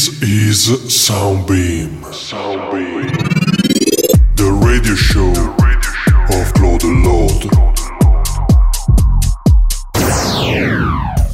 [0.00, 2.00] This is Soundbeam.
[2.10, 3.12] Soundbeam.
[4.34, 7.44] The radio show of Claude Lord.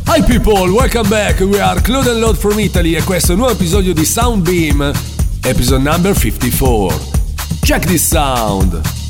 [0.09, 1.39] Hi people, welcome back.
[1.39, 4.93] We are Claude and Lord from Italy e questo è un nuovo episodio di Soundbeam,
[5.45, 6.93] episode number 54.
[7.63, 9.06] Check this sound.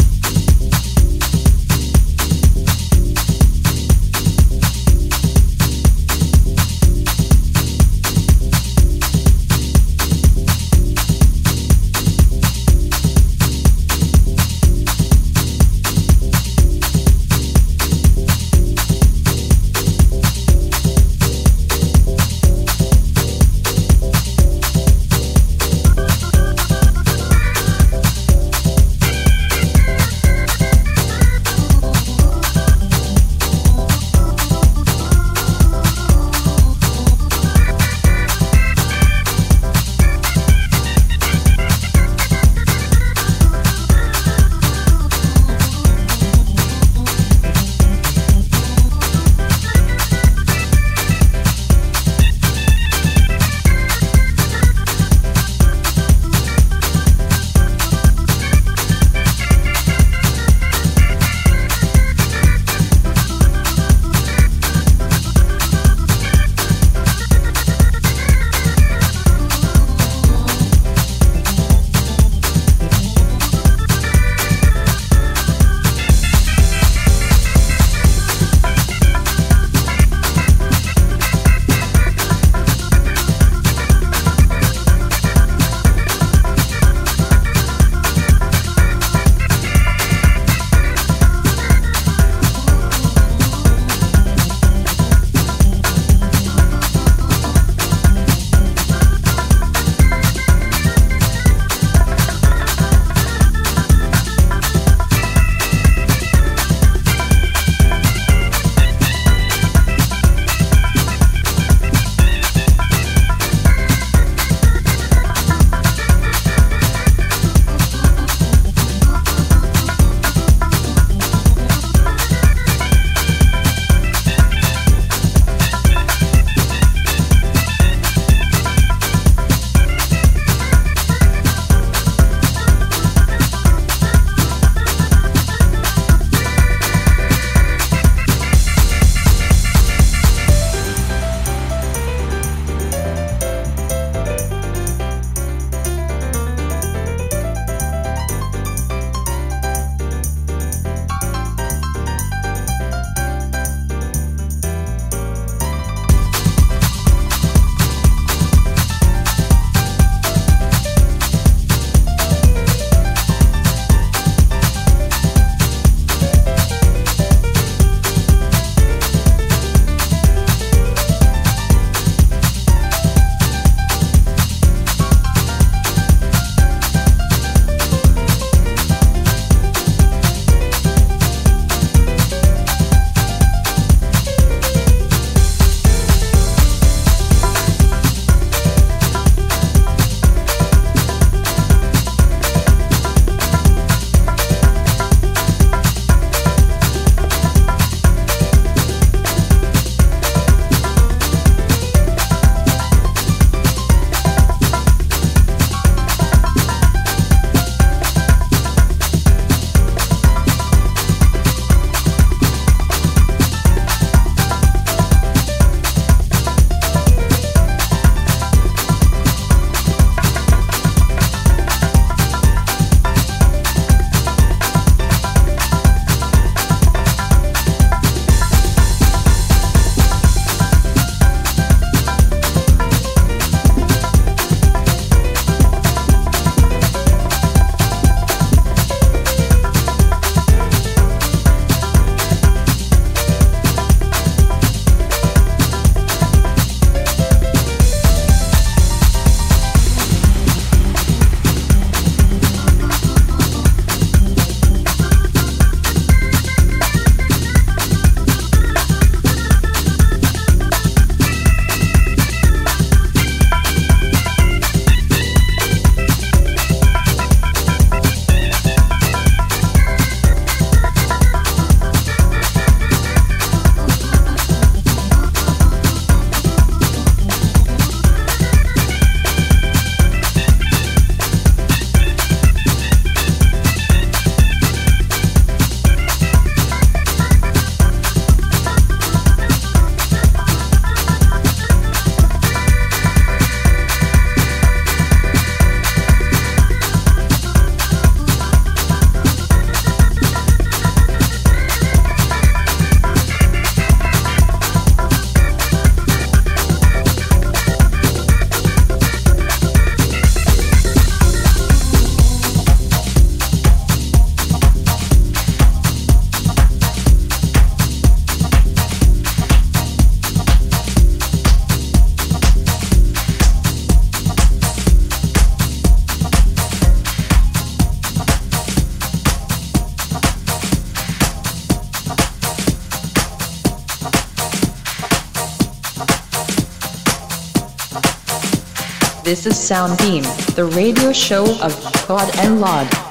[339.27, 340.23] This is Soundbeam,
[340.55, 343.06] the radio show of Claude and Laud.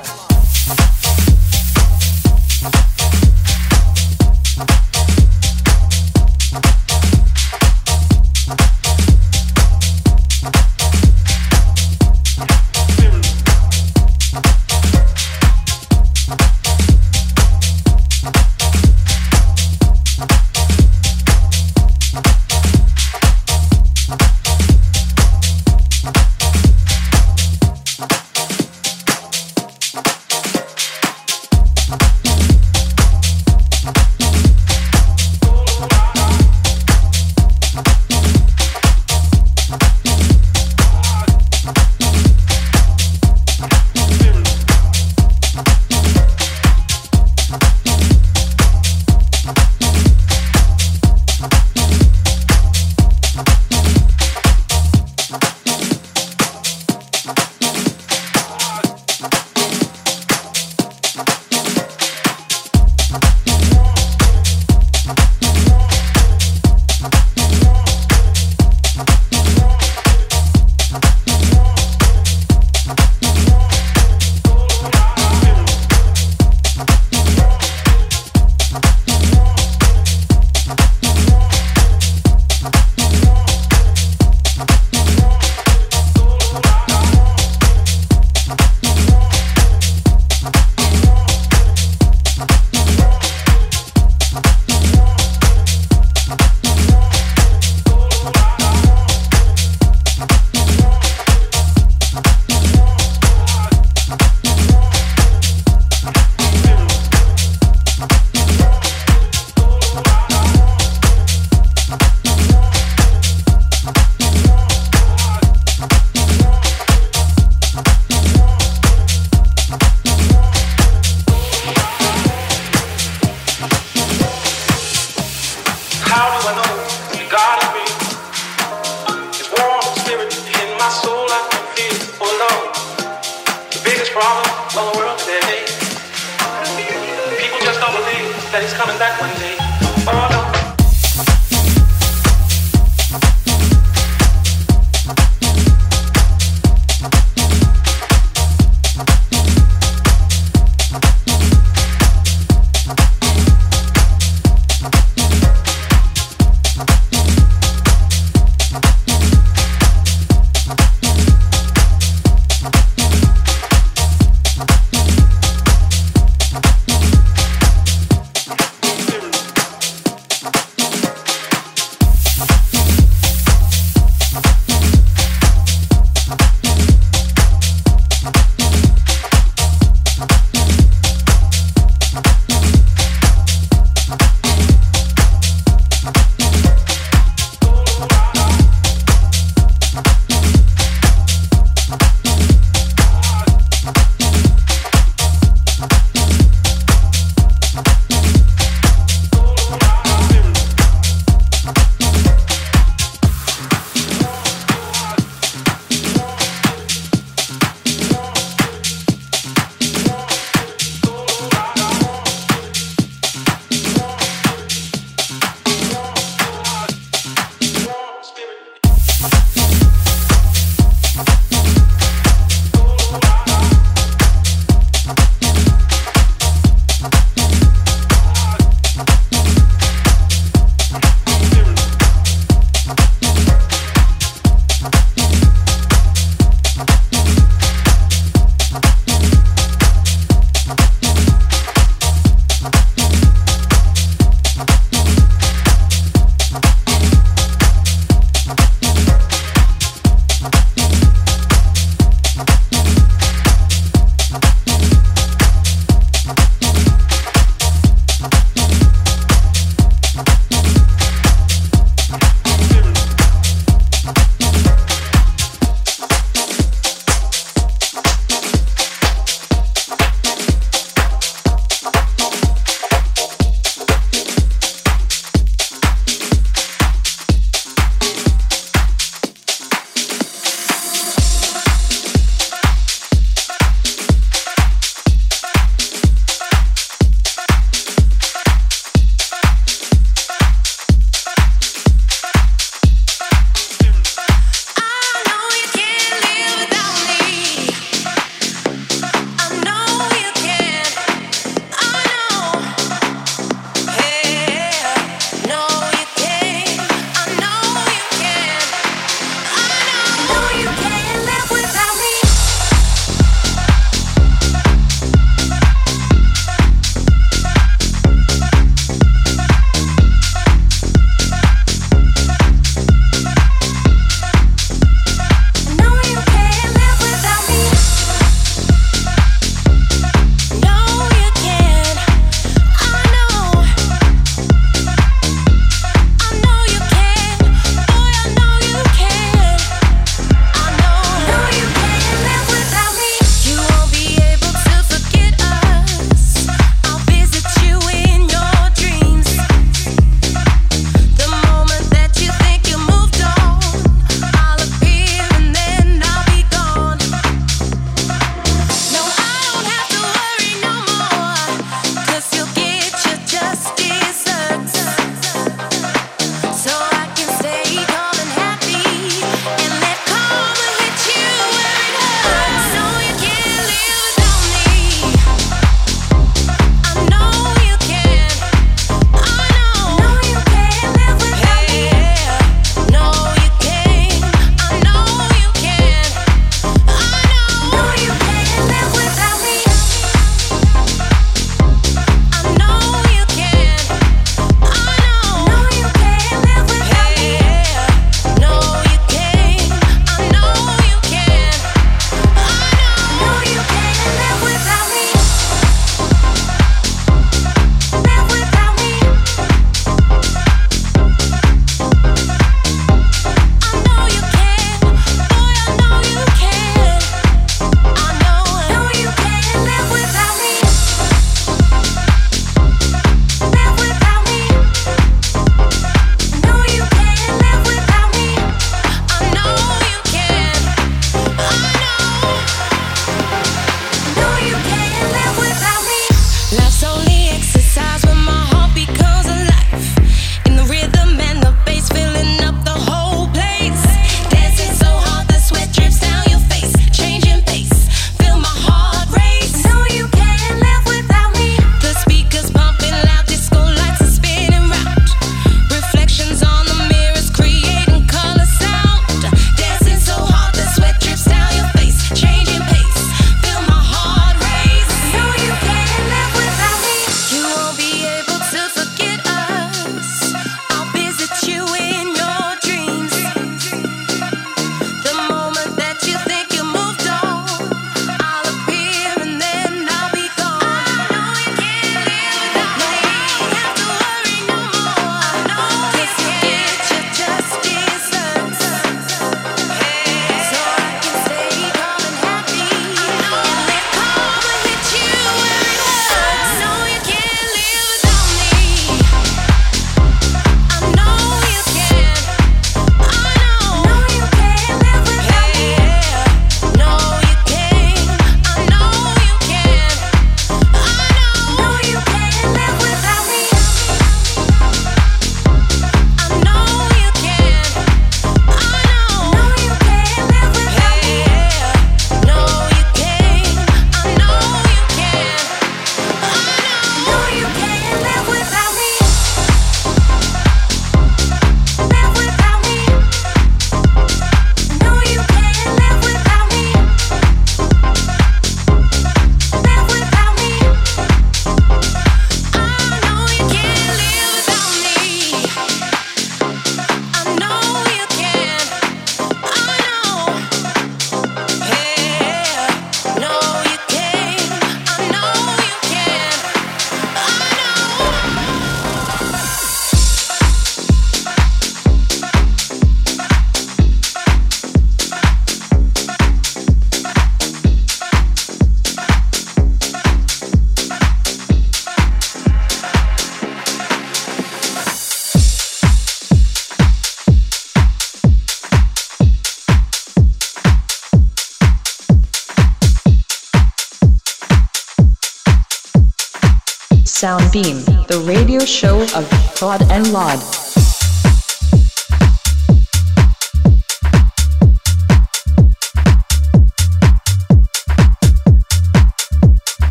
[587.56, 590.55] The radio show of Claude and Laud.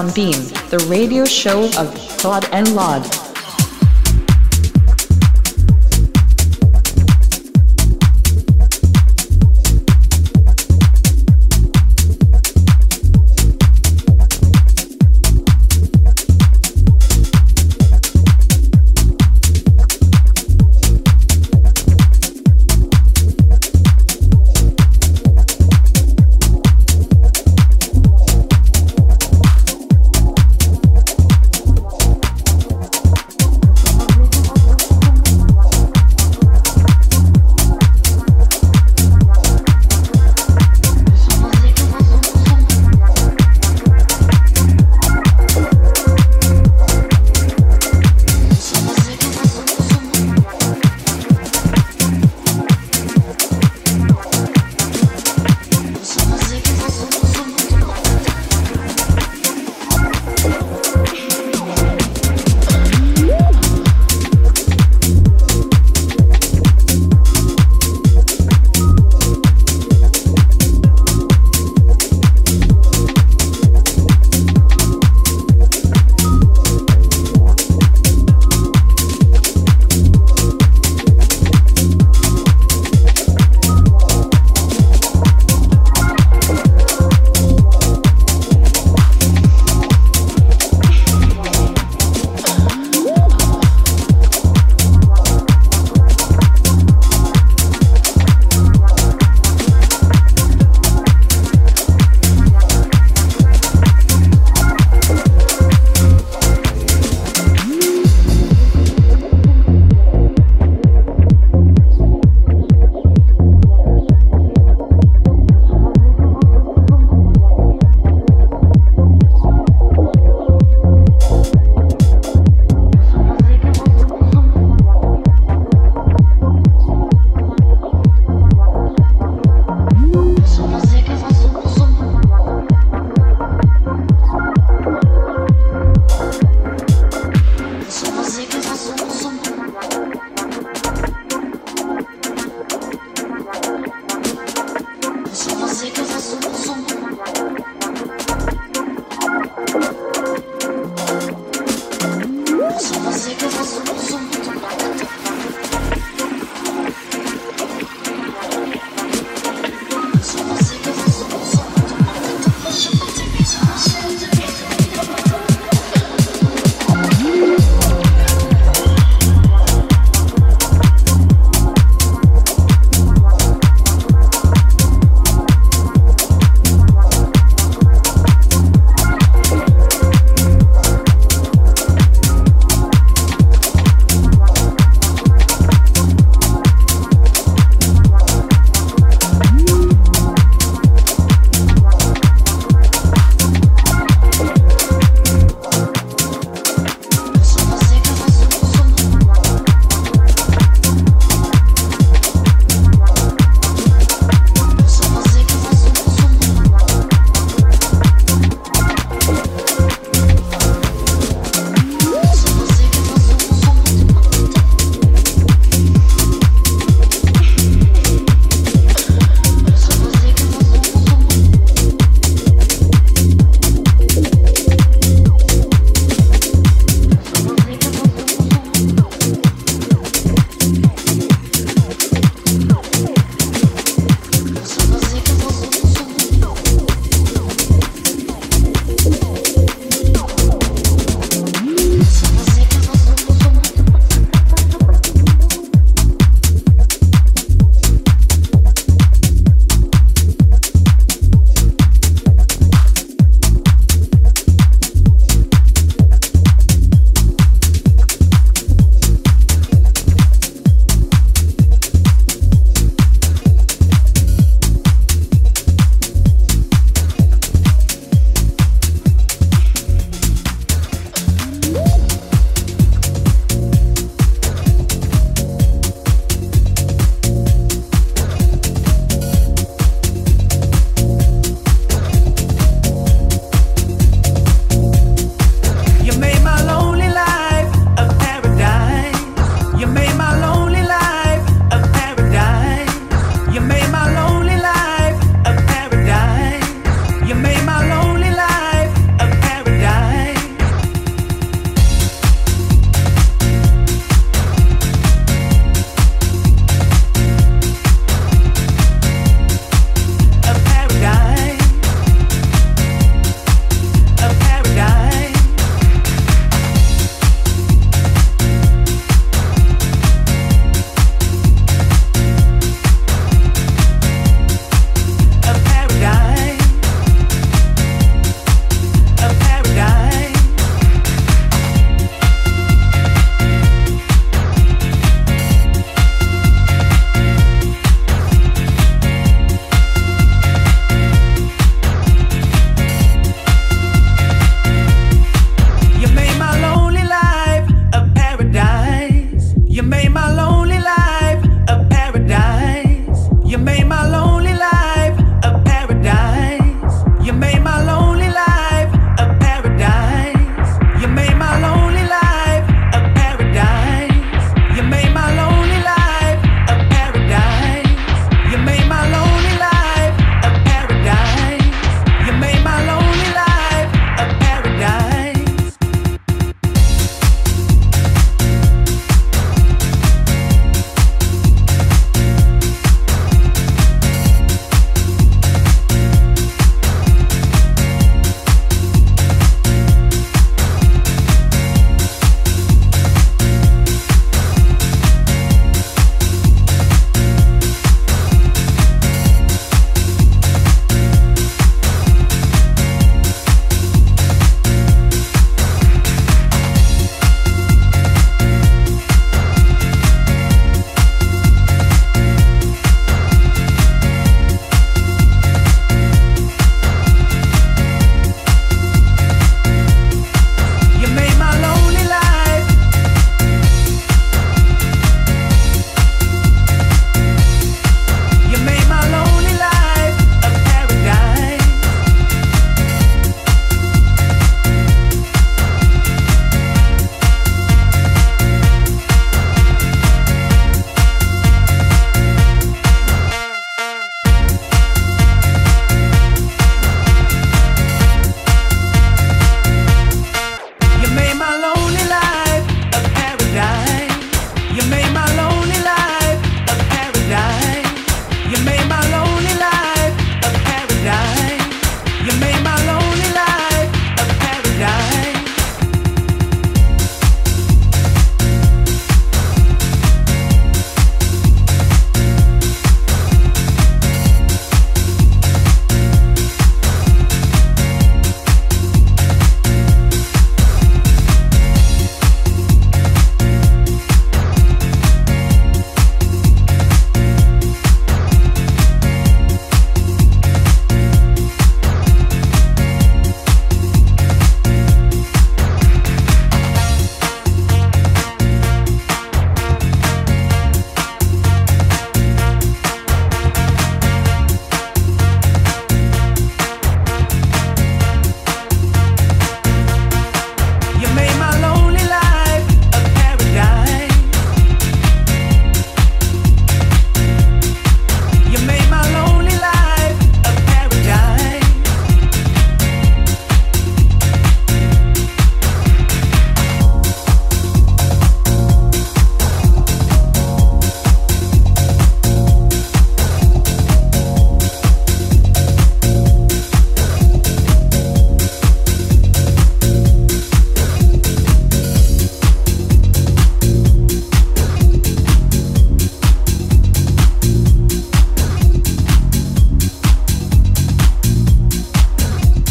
[0.00, 3.19] Soundbeam, the radio show of Claude and Laud.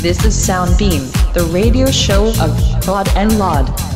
[0.01, 3.88] This is Soundbeam, the radio show of God and Laud.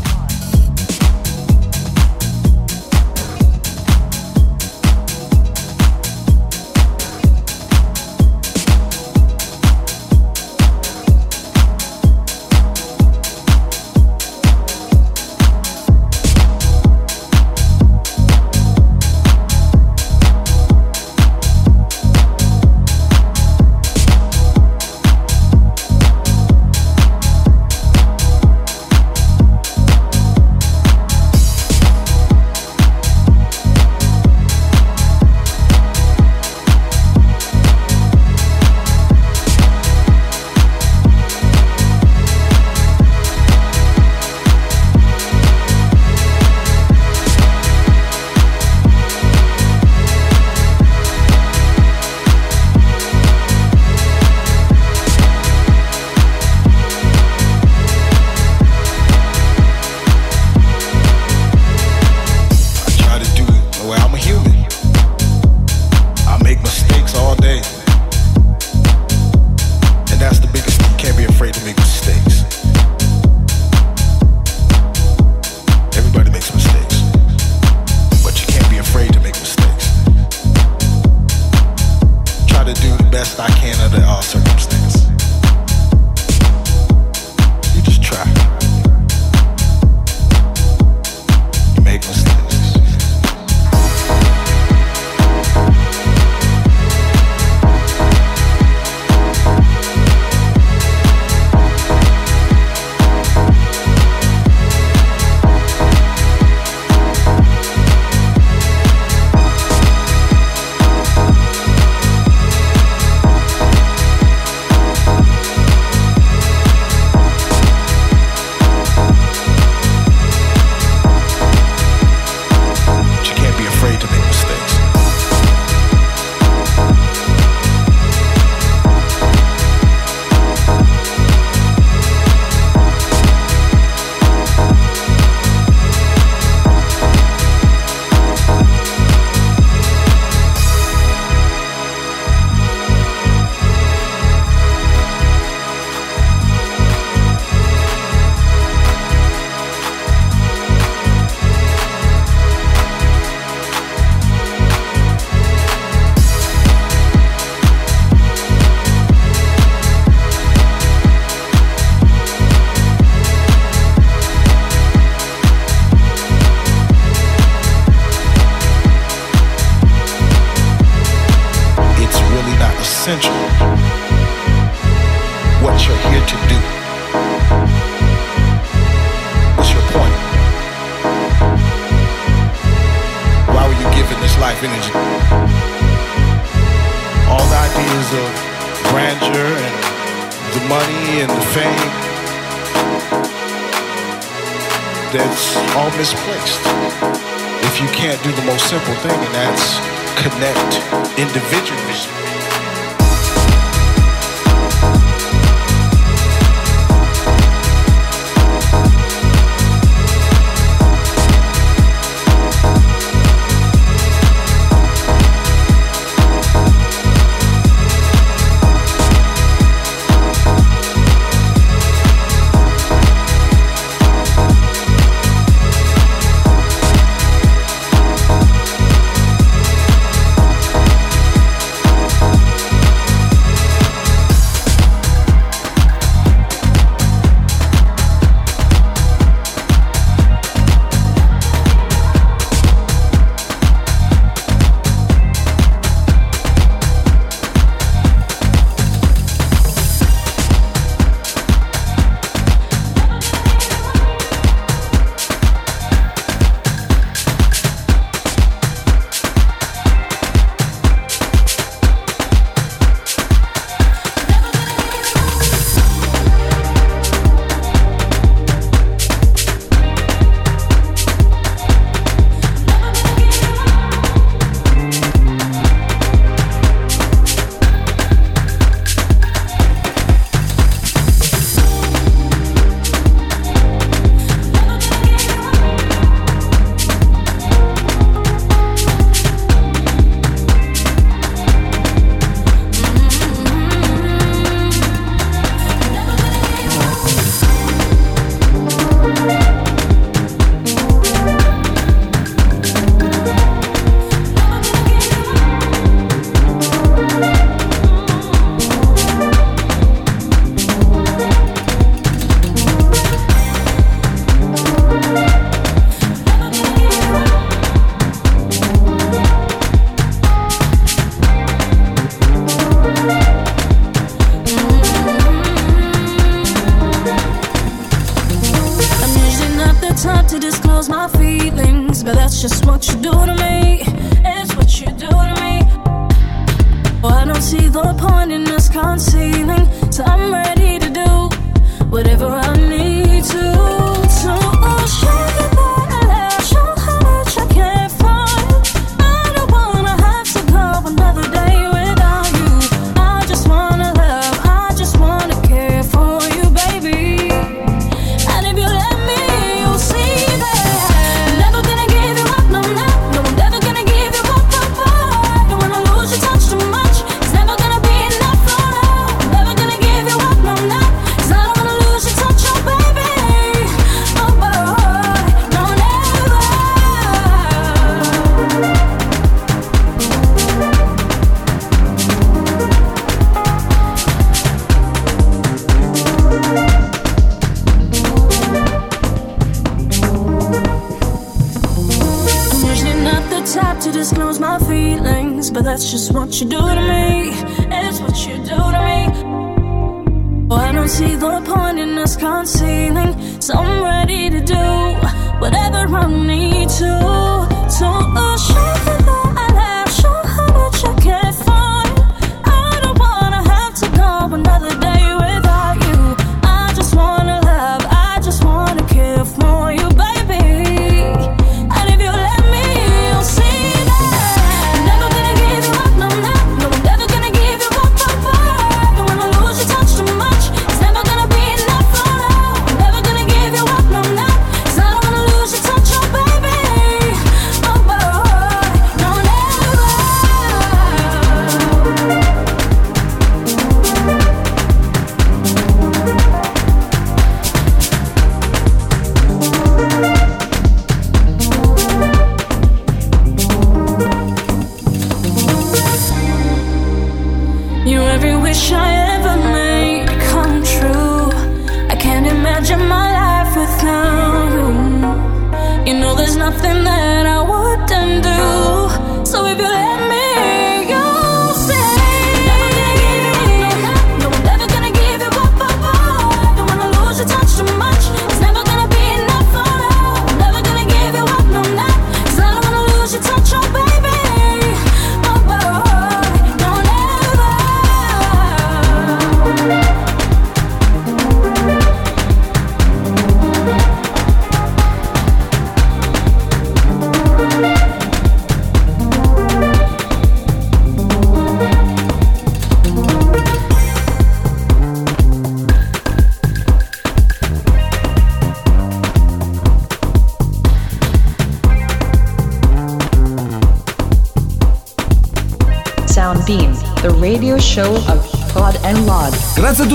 [201.18, 202.23] Individualism.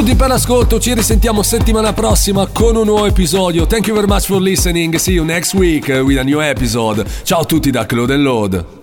[0.09, 3.67] tutti per l'ascolto, ci risentiamo settimana prossima con un nuovo episodio.
[3.67, 4.95] Thank you very much for listening.
[4.97, 7.05] See you next week with a new episode.
[7.25, 8.78] Ciao a tutti da Claude and Load.